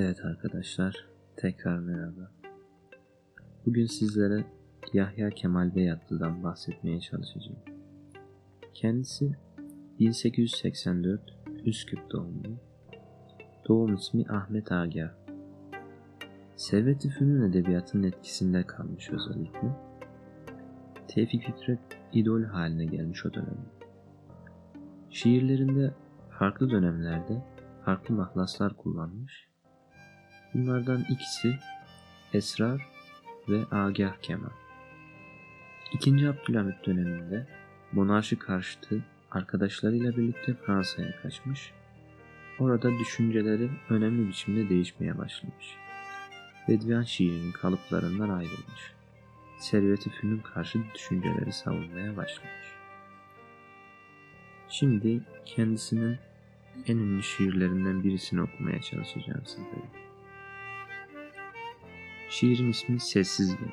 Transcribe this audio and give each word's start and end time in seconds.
Evet 0.00 0.24
arkadaşlar, 0.24 1.06
tekrar 1.36 1.78
merhaba. 1.78 2.30
Bugün 3.66 3.86
sizlere 3.86 4.44
Yahya 4.92 5.30
Kemal 5.30 5.74
Beyatlı'dan 5.74 6.44
bahsetmeye 6.44 7.00
çalışacağım. 7.00 7.58
Kendisi 8.74 9.32
1884 9.98 11.20
Üsküp 11.64 12.10
doğumlu. 12.10 12.58
Doğum 13.68 13.94
ismi 13.94 14.24
Ahmet 14.28 14.72
Agah. 14.72 15.10
Servet-i 16.56 17.08
Fünun 17.08 17.50
edebiyatının 17.50 18.02
etkisinde 18.02 18.62
kalmış 18.62 19.10
özellikle. 19.10 19.76
Tevfik 21.08 21.42
Fikret 21.42 21.98
idol 22.12 22.42
haline 22.42 22.84
gelmiş 22.84 23.26
o 23.26 23.34
dönemde. 23.34 23.70
Şiirlerinde 25.10 25.94
farklı 26.38 26.70
dönemlerde 26.70 27.42
farklı 27.84 28.14
mahlaslar 28.14 28.76
kullanmış. 28.76 29.48
Bunlardan 30.54 31.04
ikisi 31.10 31.58
Esrar 32.32 32.86
ve 33.48 33.76
Agah 33.76 34.16
Kemal. 34.22 34.50
İkinci 35.92 36.28
Abdülhamit 36.28 36.86
döneminde 36.86 37.46
monarşi 37.92 38.38
karşıtı 38.38 39.04
arkadaşlarıyla 39.30 40.16
birlikte 40.16 40.54
Fransa'ya 40.54 41.22
kaçmış. 41.22 41.72
Orada 42.58 42.98
düşünceleri 42.98 43.70
önemli 43.90 44.28
biçimde 44.28 44.68
değişmeye 44.68 45.18
başlamış. 45.18 45.76
Bedviyan 46.68 47.02
şiirinin 47.02 47.52
kalıplarından 47.52 48.28
ayrılmış. 48.28 48.92
Servet-i 49.58 50.10
Fünun 50.10 50.38
karşı 50.38 50.78
düşünceleri 50.94 51.52
savunmaya 51.52 52.16
başlamış. 52.16 52.68
Şimdi 54.68 55.20
kendisinin 55.44 56.18
en 56.86 56.96
ünlü 56.96 57.22
şiirlerinden 57.22 58.04
birisini 58.04 58.42
okumaya 58.42 58.82
çalışacağım 58.82 59.46
sizlere. 59.46 60.07
Şiirin 62.30 62.70
ismi 62.70 63.00
Sessiz 63.00 63.56
Gemi. 63.56 63.72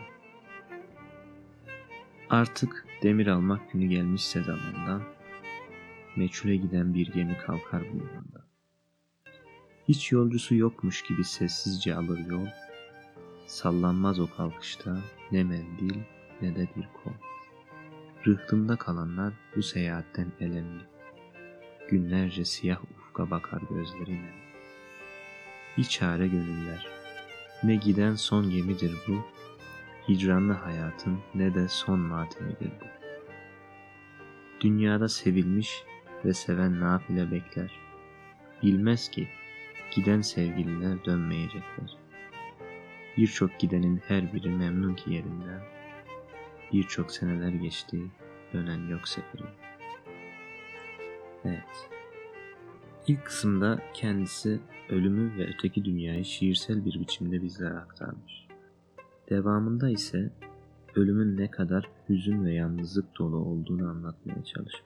Artık 2.29 2.85
demir 3.03 3.27
almak 3.27 3.71
günü 3.71 3.85
gelmişse 3.85 4.43
zamandan, 4.43 5.03
meçhule 6.15 6.55
giden 6.55 6.93
bir 6.93 7.11
gemi 7.11 7.37
kalkar 7.37 7.81
bu 7.81 7.99
limandan. 7.99 8.45
Hiç 9.87 10.11
yolcusu 10.11 10.55
yokmuş 10.55 11.03
gibi 11.03 11.23
sessizce 11.23 11.95
alır 11.95 12.19
yol, 12.29 12.47
sallanmaz 13.47 14.19
o 14.19 14.29
kalkışta 14.37 14.97
ne 15.31 15.43
mendil 15.43 15.99
ne 16.41 16.55
de 16.55 16.67
bir 16.75 16.87
kol. 17.03 17.13
Rıhtımda 18.27 18.75
kalanlar 18.75 19.33
bu 19.55 19.63
seyahatten 19.63 20.31
elemli. 20.39 20.83
Günlerce 21.89 22.45
siyah 22.45 22.81
ufka 22.97 23.31
bakar 23.31 23.61
gözlerine. 23.69 24.33
Bir 25.77 25.83
çare 25.83 26.27
gönüller. 26.27 27.04
Ne 27.65 27.75
giden 27.75 28.15
son 28.15 28.49
gemidir 28.49 28.95
bu, 29.07 29.25
hicranlı 30.09 30.53
hayatın 30.53 31.19
ne 31.35 31.55
de 31.55 31.67
son 31.67 31.99
matemidir 31.99 32.71
bu. 32.81 32.85
Dünyada 34.61 35.09
sevilmiş 35.09 35.83
ve 36.25 36.33
seven 36.33 36.79
nafile 36.79 37.31
bekler. 37.31 37.71
Bilmez 38.63 39.09
ki 39.09 39.27
giden 39.95 40.21
sevgililer 40.21 41.05
dönmeyecekler. 41.05 41.97
Birçok 43.17 43.59
gidenin 43.59 44.01
her 44.07 44.33
biri 44.33 44.49
memnun 44.49 44.95
ki 44.95 45.13
yerinden. 45.13 45.61
Birçok 46.73 47.11
seneler 47.11 47.53
geçti, 47.53 48.01
dönen 48.53 48.87
yok 48.87 49.07
seferin. 49.07 49.49
Evet. 51.45 51.94
İlk 53.07 53.25
kısımda 53.25 53.79
kendisi 53.93 54.59
ölümü 54.89 55.37
ve 55.37 55.47
öteki 55.53 55.85
dünyayı 55.85 56.25
şiirsel 56.25 56.85
bir 56.85 56.99
biçimde 56.99 57.41
bizlere 57.41 57.73
aktarmış. 57.73 58.47
Devamında 59.29 59.89
ise 59.89 60.31
ölümün 60.95 61.37
ne 61.37 61.51
kadar 61.51 61.89
hüzün 62.09 62.45
ve 62.45 62.53
yalnızlık 62.53 63.19
dolu 63.19 63.37
olduğunu 63.37 63.89
anlatmaya 63.89 64.43
çalışmış. 64.43 64.83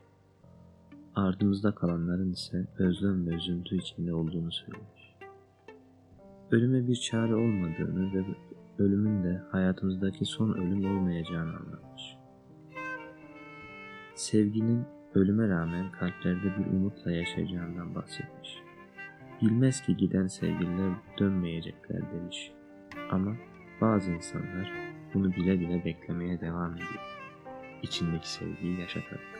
Ardımızda 1.16 1.76
kalanların 1.76 2.32
ise 2.32 2.68
özlem 2.78 3.28
ve 3.28 3.34
üzüntü 3.34 3.76
içinde 3.78 4.14
olduğunu 4.14 4.52
söylemiş. 4.52 5.16
Ölüme 6.52 6.88
bir 6.88 6.96
çare 6.96 7.36
olmadığını 7.36 8.14
ve 8.14 8.26
ölümün 8.80 9.24
de 9.24 9.42
hayatımızdaki 9.52 10.26
son 10.26 10.54
ölüm 10.54 10.98
olmayacağını 10.98 11.50
anlatmış. 11.50 12.16
Sevginin 14.16 14.86
ölüme 15.16 15.50
rağmen 15.50 15.92
kalplerde 15.92 16.58
bir 16.58 16.66
umutla 16.66 17.12
yaşayacağından 17.12 17.96
bahsetmiş. 17.96 18.60
Bilmez 19.42 19.82
ki 19.82 19.98
giden 19.98 20.28
sevgililer 20.28 20.94
dönmeyecekler 21.20 22.02
demiş. 22.12 22.52
Ama 23.12 23.36
bazı 23.82 24.12
insanlar 24.12 24.74
bunu 25.14 25.36
bile 25.36 25.60
bile 25.60 25.86
beklemeye 25.86 26.42
devam 26.42 26.74
ediyor. 26.74 27.20
İçindeki 27.84 28.30
sevgiyi 28.32 28.80
yaşatarak. 28.80 29.40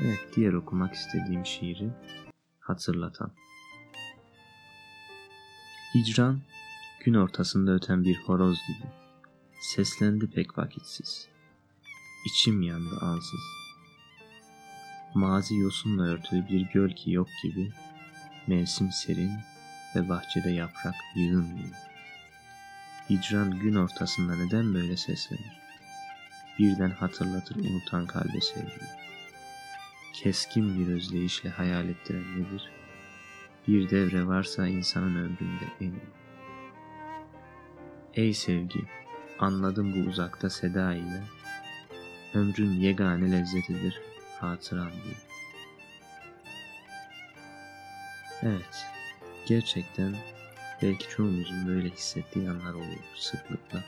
Evet, 0.00 0.28
diğer 0.36 0.52
okumak 0.52 0.94
istediğim 0.94 1.46
şiiri 1.46 1.90
hatırlatan. 2.60 3.30
Hicran, 5.94 6.40
gün 7.04 7.14
ortasında 7.14 7.72
öten 7.72 8.04
bir 8.04 8.16
horoz 8.16 8.58
gibi. 8.68 8.88
Seslendi 9.60 10.30
pek 10.30 10.58
vakitsiz. 10.58 11.35
İçim 12.26 12.62
yandı 12.62 12.98
ansız. 13.00 13.40
Mazi 15.14 15.56
yosunla 15.56 16.02
örtülü 16.02 16.48
bir 16.48 16.60
göl 16.60 16.90
ki 16.90 17.10
yok 17.10 17.28
gibi, 17.42 17.72
mevsim 18.46 18.92
serin 18.92 19.32
ve 19.96 20.08
bahçede 20.08 20.50
yaprak 20.50 20.94
yığın 21.14 21.56
yığın. 21.56 21.74
Hicran 23.10 23.58
gün 23.58 23.74
ortasında 23.74 24.36
neden 24.36 24.74
böyle 24.74 24.96
seslenir? 24.96 25.60
Birden 26.58 26.90
hatırlatır 26.90 27.56
unutan 27.56 28.06
kalbe 28.06 28.40
sevgiyi. 28.40 28.90
Keskin 30.12 30.78
bir 30.78 30.92
özleyişle 30.92 31.50
hayal 31.50 31.88
ettiren 31.88 32.40
nedir? 32.40 32.70
Bir 33.68 33.90
devre 33.90 34.26
varsa 34.26 34.66
insanın 34.66 35.16
ömründe 35.16 35.64
en 35.80 35.90
iyi. 35.90 36.10
Ey 38.14 38.34
sevgi, 38.34 38.84
anladım 39.38 39.94
bu 39.94 40.08
uzakta 40.08 40.50
seda 40.50 40.94
ile, 40.94 41.22
ömrün 42.36 42.70
yegane 42.70 43.32
lezzetidir 43.32 44.00
hatıram 44.40 44.90
diye. 44.90 45.14
Evet, 48.42 48.86
gerçekten 49.46 50.16
belki 50.82 51.08
çoğumuzun 51.08 51.68
böyle 51.68 51.90
hissettiği 51.90 52.50
anlar 52.50 52.74
oluyor 52.74 53.04
sıklıkla. 53.14 53.84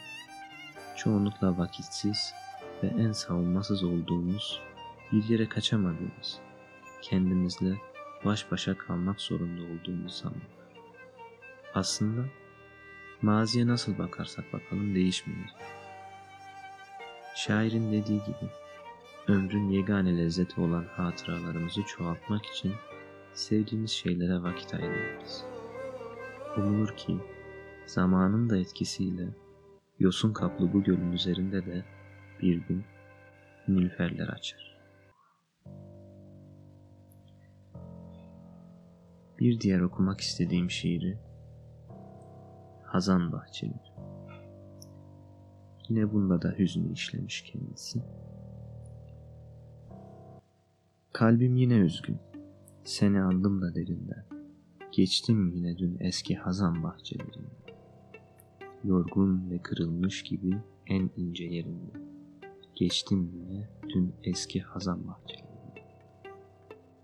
Çoğunlukla 0.96 1.58
vakitsiz 1.58 2.34
ve 2.82 2.86
en 2.86 3.12
savunmasız 3.12 3.84
olduğumuz, 3.84 4.60
bir 5.12 5.24
yere 5.24 5.48
kaçamadığımız, 5.48 6.38
kendimizle 7.02 7.74
baş 8.24 8.50
başa 8.50 8.78
kalmak 8.78 9.20
zorunda 9.20 9.62
olduğumuz 9.62 10.18
zamanlar. 10.18 10.58
Aslında 11.74 12.24
maziye 13.22 13.66
nasıl 13.66 13.98
bakarsak 13.98 14.52
bakalım 14.52 14.94
değişmiyor. 14.94 15.48
Şairin 17.38 17.92
dediği 17.92 18.18
gibi 18.24 18.50
ömrün 19.28 19.68
yegane 19.68 20.18
lezzeti 20.18 20.60
olan 20.60 20.84
hatıralarımızı 20.84 21.82
çoğaltmak 21.82 22.46
için 22.46 22.72
sevdiğimiz 23.32 23.90
şeylere 23.90 24.42
vakit 24.42 24.74
ayırmalıyız. 24.74 25.44
Umulur 26.56 26.96
ki 26.96 27.18
zamanın 27.86 28.50
da 28.50 28.56
etkisiyle 28.56 29.28
yosun 29.98 30.32
kaplı 30.32 30.72
bu 30.72 30.82
gölün 30.82 31.12
üzerinde 31.12 31.66
de 31.66 31.84
bir 32.42 32.56
gün 32.56 32.84
nilüferler 33.68 34.28
açar. 34.28 34.78
Bir 39.38 39.60
diğer 39.60 39.80
okumak 39.80 40.20
istediğim 40.20 40.70
şiiri 40.70 41.18
Hazan 42.84 43.32
Bahçeli. 43.32 43.87
Yine 45.88 46.12
bunda 46.12 46.42
da 46.42 46.54
hüznü 46.58 46.92
işlemiş 46.92 47.42
kendisi. 47.42 48.02
Kalbim 51.12 51.56
yine 51.56 51.74
üzgün. 51.74 52.16
Seni 52.84 53.20
andım 53.20 53.62
da 53.62 53.74
derinden. 53.74 54.24
Geçtim 54.92 55.48
yine 55.48 55.78
dün 55.78 55.96
eski 56.00 56.36
hazan 56.36 56.82
bahçelerinden. 56.82 57.68
Yorgun 58.84 59.50
ve 59.50 59.58
kırılmış 59.58 60.22
gibi 60.22 60.58
en 60.86 61.10
ince 61.16 61.44
yerinde. 61.44 61.92
Geçtim 62.74 63.30
yine 63.34 63.68
dün 63.88 64.14
eski 64.24 64.60
hazan 64.60 65.08
bahçelerinden. 65.08 65.48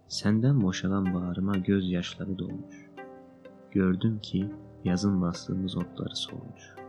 Senden 0.08 0.62
boşalan 0.62 1.14
bağrıma 1.14 1.56
gözyaşları 1.56 2.38
dolmuş. 2.38 2.90
Gördüm 3.70 4.18
ki 4.22 4.50
yazın 4.84 5.22
bastığımız 5.22 5.76
otları 5.76 6.16
solmuş. 6.16 6.83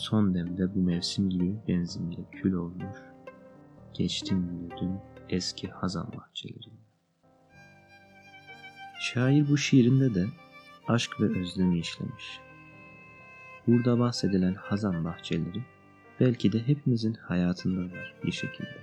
Son 0.00 0.34
demde 0.34 0.74
bu 0.74 0.78
mevsim 0.78 1.30
gibi 1.30 1.56
benzimde 1.68 2.16
kül 2.32 2.52
olmuş. 2.52 2.96
Geçtim 3.94 4.48
yine 4.52 4.80
dün 4.80 4.98
eski 5.28 5.68
hazan 5.68 6.12
bahçelerinde. 6.16 6.80
Şair 9.00 9.48
bu 9.48 9.58
şiirinde 9.58 10.14
de 10.14 10.26
aşk 10.88 11.20
ve 11.20 11.40
özlemi 11.40 11.78
işlemiş. 11.78 12.40
Burada 13.66 13.98
bahsedilen 13.98 14.54
hazan 14.54 15.04
bahçeleri 15.04 15.62
belki 16.20 16.52
de 16.52 16.66
hepimizin 16.66 17.14
hayatında 17.14 17.80
var 17.80 18.14
bir 18.24 18.32
şekilde. 18.32 18.78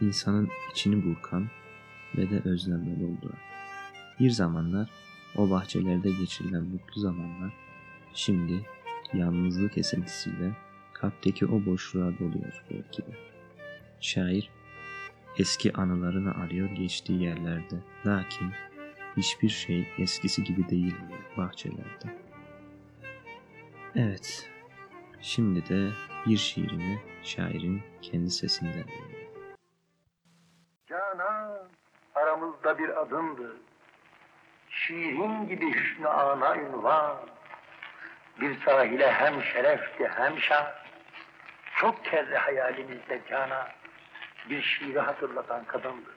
İnsanın 0.00 0.48
içini 0.72 1.04
burkan 1.04 1.48
ve 2.16 2.30
de 2.30 2.48
özlemle 2.48 3.00
dolduran. 3.00 3.38
Bir 4.20 4.30
zamanlar 4.30 4.90
o 5.36 5.50
bahçelerde 5.50 6.10
geçirilen 6.10 6.64
mutlu 6.64 7.00
zamanlar 7.00 7.52
şimdi 8.14 8.66
yalnızlık 9.14 9.78
esintisiyle 9.78 10.52
kalpteki 10.92 11.46
o 11.46 11.66
boşluğa 11.66 12.18
doluyor 12.18 12.64
belki 12.70 13.02
de. 13.02 13.16
Şair 14.00 14.50
eski 15.38 15.72
anılarını 15.72 16.34
arıyor 16.34 16.70
geçtiği 16.70 17.22
yerlerde. 17.22 17.74
Lakin 18.06 18.52
hiçbir 19.16 19.48
şey 19.48 19.88
eskisi 19.98 20.44
gibi 20.44 20.68
değil 20.68 20.94
bahçelerde. 21.36 22.16
Evet, 23.96 24.50
şimdi 25.20 25.68
de 25.68 25.90
bir 26.26 26.36
şiirini 26.36 27.00
şairin 27.22 27.82
kendi 28.02 28.30
sesinden 28.30 28.72
dinleyelim. 28.72 29.28
Canan 30.86 31.68
aramızda 32.14 32.78
bir 32.78 33.02
adımdı. 33.02 33.56
Şiirin 34.70 35.48
gibi 35.48 35.74
hüsnü 35.74 36.08
ana 36.08 36.56
ünvan. 36.56 37.16
Bir 38.40 38.60
sahile 38.60 39.12
hem 39.12 39.42
şerefti 39.42 40.08
hem 40.08 40.38
şan. 40.38 40.66
Çok 41.76 42.04
kere 42.04 42.38
hayalimizde 42.38 43.20
Canan 43.30 43.66
bir 44.50 44.62
şiiri 44.62 45.00
hatırlatan 45.00 45.64
kadındı. 45.64 46.10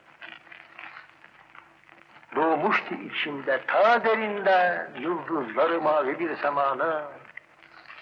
Doğmuştu 2.36 2.94
içimde 2.94 3.60
ta 3.66 4.04
derinden 4.04 4.90
yıldızları 5.00 5.80
mavi 5.80 6.18
bir 6.18 6.36
semanı. 6.36 7.04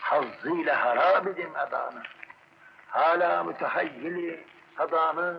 Hazzıyla 0.01 0.85
harap 0.85 1.27
edim 1.27 1.51
edanı. 1.69 2.03
Hala 2.89 3.45
mütehayyili 3.45 4.45
sadanı 4.79 5.37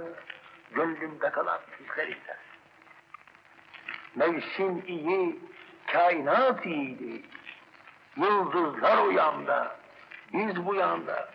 gönlümde 0.72 1.30
kalan 1.30 1.60
hislerinde. 1.80 2.38
Mevsim 4.16 4.84
iyi, 4.88 5.40
kainat 5.88 6.66
iyiydi. 6.66 7.22
Yıldızlar 8.18 8.98
o 8.98 9.12
yanda, 9.12 9.76
biz 10.34 10.66
bu 10.66 10.76
yanda. 10.76 11.30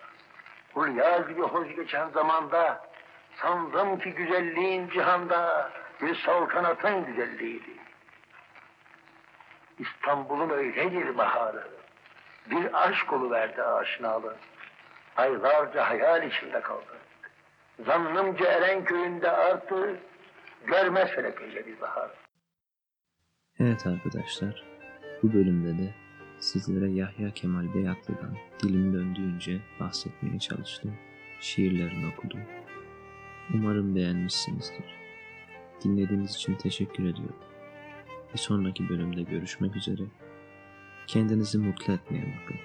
Hulya 0.75 1.19
gibi 1.19 1.43
hoş 1.43 1.77
geçen 1.77 2.09
zamanda 2.09 2.89
sandım 3.37 3.99
ki 3.99 4.11
güzelliğin 4.11 4.89
cihanda 4.89 5.71
bir 6.03 6.15
saltanatın 6.15 7.05
güzelliğiydi. 7.05 7.71
İstanbul'un 9.79 10.51
öyledir 10.51 11.19
baharı. 11.19 11.69
Bir 12.51 12.89
aşk 12.89 13.13
verdi 13.13 13.63
aşinalı. 13.63 14.37
Aylarca 15.17 15.91
hayal 15.91 16.23
içinde 16.23 16.61
kaldı. 16.61 16.99
Zannımca 17.87 18.47
Erenköy'ünde 18.47 19.31
artı 19.31 19.97
görmez 20.67 21.11
felekinde 21.11 21.67
bir 21.67 21.81
bahar. 21.81 22.11
Evet 23.61 23.87
arkadaşlar, 23.87 24.65
bu 25.23 25.33
bölümde 25.33 25.83
de 25.83 26.02
sizlere 26.43 26.91
Yahya 26.91 27.31
Kemal 27.35 27.75
Beyatlı'dan 27.75 28.37
dilim 28.63 28.95
döndüğünce 28.95 29.61
bahsetmeye 29.81 30.39
çalıştım. 30.39 30.93
Şiirlerini 31.41 32.07
okudum. 32.07 32.41
Umarım 33.55 33.97
beğenmişsinizdir. 33.97 34.85
Dinlediğiniz 35.85 36.35
için 36.35 36.55
teşekkür 36.55 37.05
ediyorum. 37.05 37.37
Bir 38.35 38.39
sonraki 38.39 38.89
bölümde 38.89 39.23
görüşmek 39.23 39.77
üzere. 39.77 40.03
Kendinizi 41.07 41.59
mutlu 41.59 41.93
etmeye 41.93 42.41
bakın. 42.43 42.57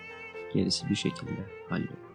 Gerisi 0.53 0.89
bir 0.89 0.95
şekilde 0.95 1.45
hallolur. 1.69 2.06